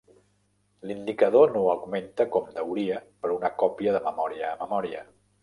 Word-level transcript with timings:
L"indicador 0.87 1.53
no 1.57 1.61
augmenta 1.73 2.27
com 2.37 2.49
deuria 2.57 2.99
per 3.27 3.31
a 3.33 3.35
una 3.37 3.53
còpia 3.65 3.95
de 3.99 4.03
memòria 4.09 4.51
a 4.51 4.59
memòria. 4.65 5.07